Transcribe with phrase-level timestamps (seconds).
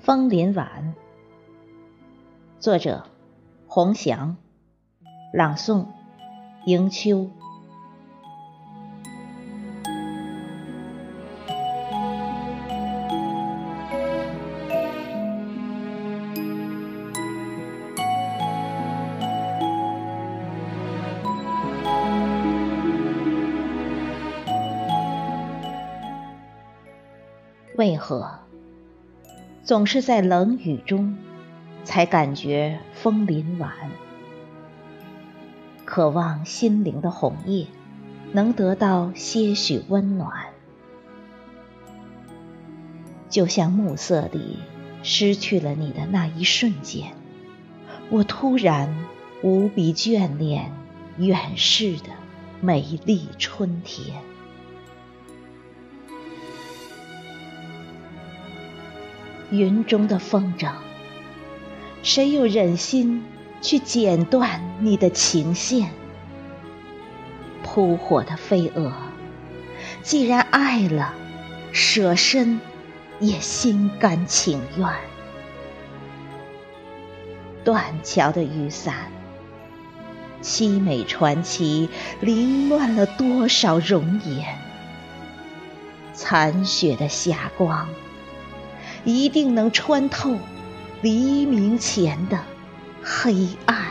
[0.00, 0.94] 枫林晚，
[2.58, 3.04] 作者：
[3.66, 4.36] 洪祥，
[5.34, 5.86] 朗诵：
[6.64, 7.30] 迎秋。
[27.78, 28.40] 为何？
[29.62, 31.16] 总是在冷雨中，
[31.84, 33.70] 才感觉枫林晚。
[35.84, 37.68] 渴望心灵的红叶
[38.32, 40.46] 能得到些许温暖，
[43.30, 44.58] 就像暮色里
[45.04, 47.12] 失去了你的那一瞬间，
[48.10, 48.92] 我突然
[49.40, 50.72] 无比眷恋
[51.16, 52.08] 远逝的
[52.60, 54.20] 美丽春天。
[59.50, 60.72] 云中的风筝，
[62.02, 63.24] 谁又忍心
[63.62, 65.90] 去剪断你的情线？
[67.62, 68.92] 扑火的飞蛾，
[70.02, 71.14] 既然爱了，
[71.72, 72.60] 舍身
[73.20, 74.88] 也心甘情愿。
[77.64, 79.10] 断桥的雨伞，
[80.42, 81.88] 凄美传奇，
[82.20, 84.58] 凌乱了多少容颜？
[86.14, 87.88] 残雪的霞光。
[89.08, 90.38] 一定能穿透
[91.02, 92.38] 黎明前的
[93.02, 93.86] 黑暗。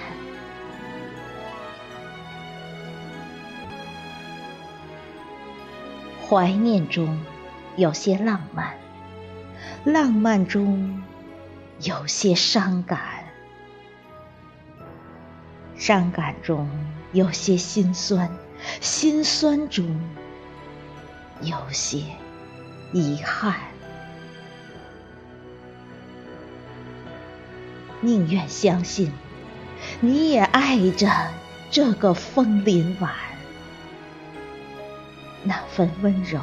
[6.30, 7.20] 怀念中
[7.78, 8.78] 有些浪漫，
[9.86, 11.02] 浪漫中
[11.80, 13.00] 有些伤感，
[15.78, 16.70] 伤感中
[17.14, 18.30] 有些心酸，
[18.82, 20.00] 心酸中
[21.42, 22.04] 有些
[22.92, 23.56] 遗憾。
[28.02, 29.12] 宁愿相信，
[30.00, 31.10] 你也爱着
[31.72, 33.12] 这个枫林晚，
[35.44, 36.40] 那份温柔，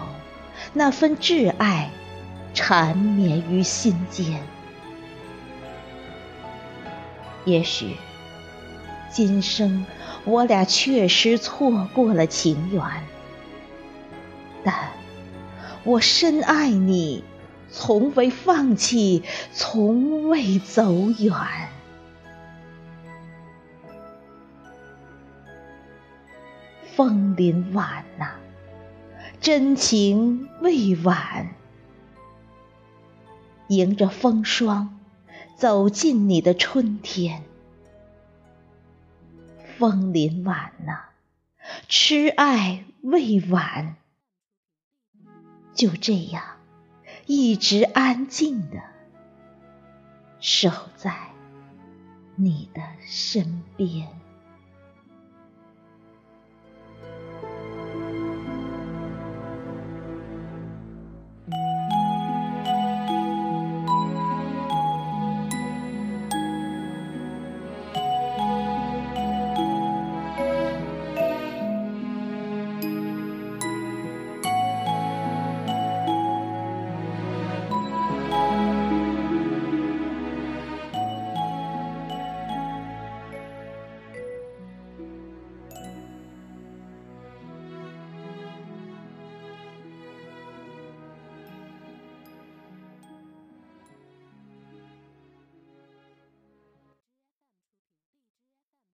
[0.72, 1.90] 那份挚爱，
[2.52, 4.42] 缠绵于心间。
[7.44, 7.96] 也许，
[9.12, 9.86] 今生
[10.24, 12.82] 我俩确实错过了情缘，
[14.64, 14.74] 但
[15.84, 17.22] 我深爱你。
[17.76, 21.34] 从未放弃，从未走远。
[26.94, 28.36] 枫林晚呐，
[29.40, 31.52] 真情未晚。
[33.66, 35.00] 迎着风霜，
[35.56, 37.42] 走进你的春天。
[39.76, 41.06] 枫林晚呐，
[41.88, 43.96] 痴爱未晚。
[45.74, 46.53] 就这样。
[47.26, 48.82] 一直安静的
[50.40, 51.14] 守在
[52.36, 54.23] 你的身边。